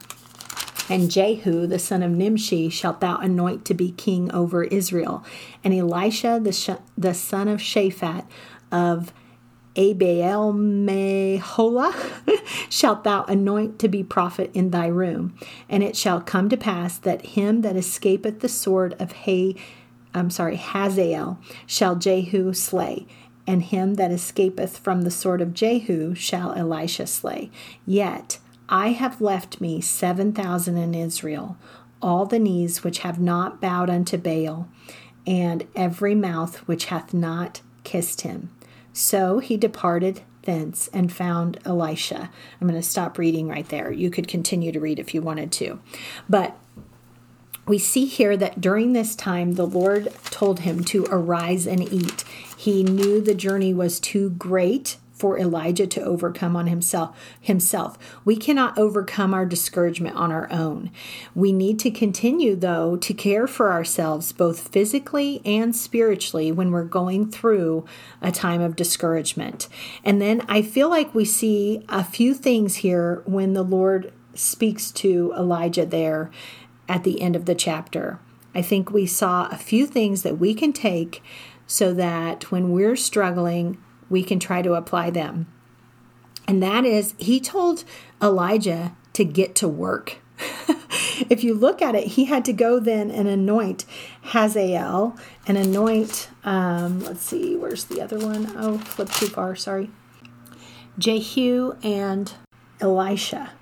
and 0.88 1.10
Jehu, 1.10 1.66
the 1.66 1.78
son 1.78 2.02
of 2.02 2.10
Nimshi, 2.10 2.68
shalt 2.68 3.00
thou 3.00 3.16
anoint 3.18 3.64
to 3.66 3.74
be 3.74 3.92
king 3.92 4.30
over 4.32 4.64
Israel. 4.64 5.24
And 5.62 5.72
Elisha, 5.72 6.40
the, 6.42 6.52
sh- 6.52 6.82
the 6.98 7.14
son 7.14 7.48
of 7.48 7.60
Shaphat 7.60 8.26
of 8.72 9.12
Abel 9.76 10.52
Meholah, 10.52 11.94
shalt 12.68 13.04
thou 13.04 13.24
anoint 13.24 13.78
to 13.78 13.88
be 13.88 14.02
prophet 14.02 14.50
in 14.54 14.70
thy 14.70 14.86
room. 14.86 15.34
And 15.68 15.82
it 15.82 15.96
shall 15.96 16.20
come 16.20 16.48
to 16.48 16.56
pass 16.56 16.98
that 16.98 17.26
him 17.26 17.62
that 17.62 17.76
escapeth 17.76 18.40
the 18.40 18.48
sword 18.48 18.94
of 18.98 19.12
Hay, 19.12 19.54
I'm 20.12 20.30
sorry, 20.30 20.56
Hazael, 20.56 21.38
shall 21.66 21.94
Jehu 21.94 22.52
slay 22.52 23.06
and 23.46 23.62
him 23.62 23.94
that 23.94 24.10
escapeth 24.10 24.78
from 24.78 25.02
the 25.02 25.10
sword 25.10 25.40
of 25.40 25.54
Jehu 25.54 26.14
shall 26.14 26.52
Elisha 26.52 27.06
slay. 27.06 27.50
Yet 27.86 28.38
I 28.68 28.90
have 28.90 29.20
left 29.20 29.60
me 29.60 29.80
seven 29.80 30.32
thousand 30.32 30.76
in 30.78 30.94
Israel, 30.94 31.56
all 32.00 32.26
the 32.26 32.38
knees 32.38 32.82
which 32.82 33.00
have 33.00 33.20
not 33.20 33.60
bowed 33.60 33.90
unto 33.90 34.16
Baal, 34.16 34.68
and 35.26 35.66
every 35.74 36.14
mouth 36.14 36.56
which 36.68 36.86
hath 36.86 37.12
not 37.12 37.60
kissed 37.84 38.22
him. 38.22 38.50
So 38.92 39.38
he 39.38 39.56
departed 39.56 40.22
thence 40.42 40.88
and 40.88 41.12
found 41.12 41.58
Elisha. 41.64 42.30
I'm 42.60 42.68
going 42.68 42.80
to 42.80 42.86
stop 42.86 43.18
reading 43.18 43.48
right 43.48 43.68
there. 43.68 43.92
You 43.92 44.10
could 44.10 44.26
continue 44.26 44.72
to 44.72 44.80
read 44.80 44.98
if 44.98 45.14
you 45.14 45.22
wanted 45.22 45.52
to. 45.52 45.80
But 46.28 46.56
we 47.66 47.78
see 47.78 48.06
here 48.06 48.36
that 48.36 48.60
during 48.60 48.92
this 48.92 49.14
time 49.14 49.52
the 49.52 49.66
Lord 49.66 50.12
told 50.24 50.60
him 50.60 50.82
to 50.86 51.06
arise 51.10 51.66
and 51.66 51.80
eat. 51.92 52.24
He 52.62 52.84
knew 52.84 53.20
the 53.20 53.34
journey 53.34 53.74
was 53.74 53.98
too 53.98 54.30
great 54.30 54.96
for 55.10 55.36
Elijah 55.36 55.88
to 55.88 56.00
overcome 56.00 56.54
on 56.54 56.68
himself 56.68 57.36
himself. 57.40 57.98
We 58.24 58.36
cannot 58.36 58.78
overcome 58.78 59.34
our 59.34 59.44
discouragement 59.44 60.14
on 60.14 60.30
our 60.30 60.46
own. 60.48 60.92
We 61.34 61.50
need 61.50 61.80
to 61.80 61.90
continue 61.90 62.54
though 62.54 62.94
to 62.98 63.12
care 63.12 63.48
for 63.48 63.72
ourselves 63.72 64.30
both 64.30 64.68
physically 64.68 65.42
and 65.44 65.74
spiritually 65.74 66.52
when 66.52 66.70
we're 66.70 66.84
going 66.84 67.32
through 67.32 67.84
a 68.20 68.30
time 68.30 68.60
of 68.60 68.76
discouragement. 68.76 69.66
And 70.04 70.22
then 70.22 70.42
I 70.48 70.62
feel 70.62 70.88
like 70.88 71.12
we 71.16 71.24
see 71.24 71.84
a 71.88 72.04
few 72.04 72.32
things 72.32 72.76
here 72.76 73.24
when 73.26 73.54
the 73.54 73.64
Lord 73.64 74.12
speaks 74.34 74.92
to 74.92 75.34
Elijah 75.36 75.84
there 75.84 76.30
at 76.88 77.02
the 77.02 77.22
end 77.22 77.34
of 77.34 77.46
the 77.46 77.56
chapter. 77.56 78.20
I 78.54 78.62
think 78.62 78.90
we 78.90 79.06
saw 79.06 79.48
a 79.50 79.56
few 79.56 79.86
things 79.86 80.22
that 80.22 80.38
we 80.38 80.54
can 80.54 80.72
take 80.72 81.22
so 81.72 81.94
that 81.94 82.50
when 82.50 82.70
we're 82.70 82.94
struggling, 82.94 83.78
we 84.10 84.22
can 84.22 84.38
try 84.38 84.60
to 84.60 84.74
apply 84.74 85.08
them. 85.08 85.50
And 86.46 86.62
that 86.62 86.84
is, 86.84 87.14
he 87.16 87.40
told 87.40 87.84
Elijah 88.20 88.94
to 89.14 89.24
get 89.24 89.54
to 89.54 89.68
work. 89.68 90.18
if 91.30 91.42
you 91.42 91.54
look 91.54 91.80
at 91.80 91.94
it, 91.94 92.08
he 92.08 92.26
had 92.26 92.44
to 92.44 92.52
go 92.52 92.78
then 92.78 93.10
and 93.10 93.26
anoint 93.26 93.86
Hazael 94.20 95.16
and 95.46 95.56
anoint, 95.56 96.28
um, 96.44 97.00
let's 97.00 97.22
see, 97.22 97.56
where's 97.56 97.86
the 97.86 98.02
other 98.02 98.18
one? 98.18 98.52
Oh, 98.54 98.76
flip 98.76 99.08
too 99.08 99.28
far, 99.28 99.56
sorry. 99.56 99.90
Jehu 100.98 101.78
and 101.82 102.34
Elisha 102.82 103.52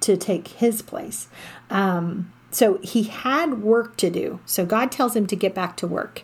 to 0.00 0.16
take 0.16 0.48
his 0.48 0.80
place. 0.80 1.28
Um, 1.68 2.32
so 2.50 2.78
he 2.82 3.02
had 3.02 3.62
work 3.62 3.96
to 3.98 4.08
do. 4.08 4.40
So 4.46 4.64
God 4.64 4.90
tells 4.90 5.14
him 5.14 5.26
to 5.26 5.36
get 5.36 5.54
back 5.54 5.76
to 5.78 5.86
work. 5.86 6.22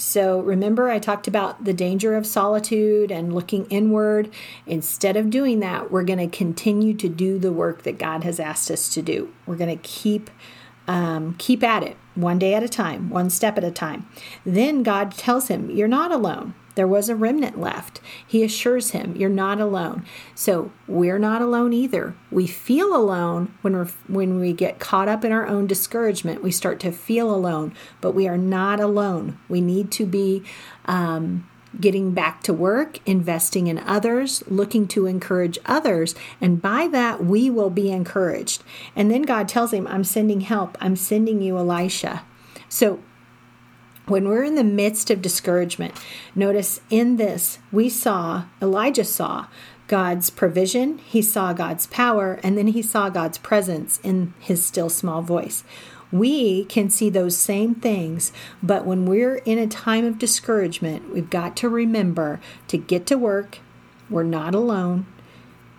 So 0.00 0.40
remember, 0.40 0.88
I 0.88 0.98
talked 0.98 1.28
about 1.28 1.64
the 1.64 1.74
danger 1.74 2.16
of 2.16 2.26
solitude 2.26 3.10
and 3.10 3.34
looking 3.34 3.66
inward. 3.66 4.32
Instead 4.66 5.16
of 5.16 5.28
doing 5.28 5.60
that, 5.60 5.90
we're 5.90 6.04
going 6.04 6.30
to 6.30 6.36
continue 6.36 6.94
to 6.94 7.08
do 7.08 7.38
the 7.38 7.52
work 7.52 7.82
that 7.82 7.98
God 7.98 8.24
has 8.24 8.40
asked 8.40 8.70
us 8.70 8.88
to 8.94 9.02
do. 9.02 9.30
We're 9.44 9.56
going 9.56 9.76
to 9.76 9.82
keep 9.82 10.30
um, 10.90 11.36
keep 11.38 11.62
at 11.62 11.84
it 11.84 11.96
one 12.16 12.40
day 12.40 12.52
at 12.54 12.64
a 12.64 12.68
time, 12.68 13.10
one 13.10 13.30
step 13.30 13.56
at 13.56 13.62
a 13.62 13.70
time. 13.70 14.08
Then 14.44 14.82
God 14.82 15.12
tells 15.12 15.46
him, 15.46 15.70
You're 15.70 15.86
not 15.86 16.10
alone. 16.10 16.54
There 16.74 16.88
was 16.88 17.08
a 17.08 17.14
remnant 17.14 17.60
left. 17.60 18.00
He 18.26 18.42
assures 18.42 18.90
him, 18.90 19.14
You're 19.14 19.30
not 19.30 19.60
alone. 19.60 20.04
So 20.34 20.72
we're 20.88 21.20
not 21.20 21.42
alone 21.42 21.72
either. 21.72 22.16
We 22.32 22.48
feel 22.48 22.94
alone 22.96 23.54
when, 23.62 23.74
we're, 23.74 23.88
when 24.08 24.40
we 24.40 24.52
get 24.52 24.80
caught 24.80 25.06
up 25.06 25.24
in 25.24 25.30
our 25.30 25.46
own 25.46 25.68
discouragement. 25.68 26.42
We 26.42 26.50
start 26.50 26.80
to 26.80 26.90
feel 26.90 27.32
alone, 27.32 27.72
but 28.00 28.10
we 28.10 28.26
are 28.26 28.38
not 28.38 28.80
alone. 28.80 29.38
We 29.48 29.60
need 29.60 29.92
to 29.92 30.06
be. 30.06 30.42
Um, 30.86 31.46
getting 31.78 32.12
back 32.12 32.42
to 32.42 32.52
work, 32.52 32.98
investing 33.06 33.66
in 33.66 33.78
others, 33.78 34.42
looking 34.48 34.88
to 34.88 35.06
encourage 35.06 35.58
others, 35.66 36.14
and 36.40 36.60
by 36.60 36.88
that 36.88 37.24
we 37.24 37.50
will 37.50 37.70
be 37.70 37.90
encouraged. 37.90 38.64
And 38.96 39.10
then 39.10 39.22
God 39.22 39.48
tells 39.48 39.72
him, 39.72 39.86
I'm 39.86 40.04
sending 40.04 40.40
help, 40.40 40.76
I'm 40.80 40.96
sending 40.96 41.40
you 41.42 41.56
Elisha. 41.56 42.22
So 42.68 43.00
when 44.06 44.28
we're 44.28 44.42
in 44.42 44.56
the 44.56 44.64
midst 44.64 45.10
of 45.10 45.22
discouragement, 45.22 45.94
notice 46.34 46.80
in 46.90 47.16
this, 47.16 47.60
we 47.70 47.88
saw, 47.88 48.44
Elijah 48.60 49.04
saw 49.04 49.46
God's 49.86 50.30
provision, 50.30 50.98
he 50.98 51.22
saw 51.22 51.52
God's 51.52 51.86
power, 51.86 52.40
and 52.42 52.58
then 52.58 52.68
he 52.68 52.82
saw 52.82 53.08
God's 53.08 53.38
presence 53.38 54.00
in 54.02 54.34
his 54.40 54.64
still 54.64 54.88
small 54.88 55.22
voice. 55.22 55.62
We 56.12 56.64
can 56.64 56.90
see 56.90 57.08
those 57.08 57.36
same 57.36 57.74
things, 57.74 58.32
but 58.62 58.84
when 58.84 59.06
we're 59.06 59.36
in 59.36 59.58
a 59.58 59.66
time 59.66 60.04
of 60.04 60.18
discouragement, 60.18 61.12
we've 61.12 61.30
got 61.30 61.56
to 61.58 61.68
remember 61.68 62.40
to 62.68 62.78
get 62.78 63.06
to 63.06 63.18
work. 63.18 63.58
We're 64.08 64.24
not 64.24 64.54
alone, 64.54 65.06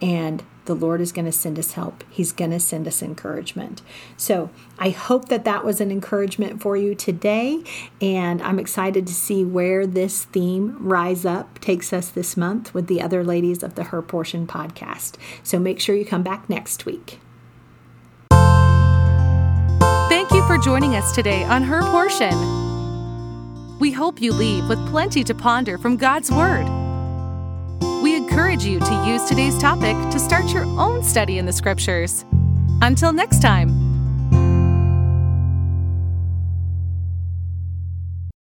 and 0.02 0.44
the 0.66 0.76
Lord 0.76 1.02
is 1.02 1.12
going 1.12 1.26
to 1.26 1.32
send 1.32 1.58
us 1.58 1.74
help. 1.74 2.04
He's 2.10 2.32
going 2.32 2.52
to 2.52 2.60
send 2.60 2.88
us 2.88 3.02
encouragement. 3.02 3.82
So 4.16 4.52
I 4.78 4.92
hope 4.92 5.28
that 5.30 5.44
that 5.44 5.66
was 5.66 5.82
an 5.82 5.92
encouragement 5.92 6.62
for 6.62 6.78
you 6.78 6.94
today. 6.94 7.64
And 8.00 8.42
I'm 8.42 8.60
excited 8.60 9.08
to 9.08 9.14
see 9.14 9.44
where 9.44 9.88
this 9.88 10.26
theme, 10.26 10.78
Rise 10.80 11.26
Up, 11.26 11.60
takes 11.60 11.92
us 11.92 12.10
this 12.10 12.38
month 12.38 12.74
with 12.74 12.88
the 12.88 13.02
other 13.02 13.24
ladies 13.24 13.64
of 13.64 13.76
the 13.76 13.86
Her 13.86 14.02
Portion 14.02 14.46
podcast. 14.46 15.16
So 15.44 15.60
make 15.60 15.80
sure 15.80 15.96
you 15.96 16.06
come 16.06 16.24
back 16.24 16.50
next 16.50 16.86
week. 16.86 17.20
You 20.42 20.48
for 20.48 20.58
joining 20.58 20.96
us 20.96 21.14
today 21.14 21.44
on 21.44 21.64
Her 21.64 21.82
Portion. 21.82 23.80
We 23.80 23.92
hope 23.92 24.22
you 24.22 24.34
leave 24.34 24.68
with 24.68 24.80
plenty 24.90 25.24
to 25.24 25.34
ponder 25.34 25.78
from 25.78 25.98
God's 25.98 26.32
Word. 26.32 26.66
We 28.02 28.16
encourage 28.16 28.64
you 28.64 28.80
to 28.80 29.06
use 29.06 29.24
today's 29.26 29.58
topic 29.58 29.96
to 30.12 30.20
start 30.20 30.54
your 30.54 30.66
own 30.80 31.04
study 31.04 31.38
in 31.38 31.46
the 31.46 31.54
Scriptures. 31.54 32.26
Until 32.82 33.14
next 33.14 33.42
time. 33.42 33.81